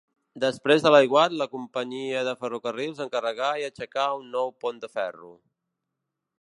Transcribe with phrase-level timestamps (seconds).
[0.43, 5.35] Després de l'aiguat, la companyia de ferrocarrils encarregà i aixecà un nou pont de ferro.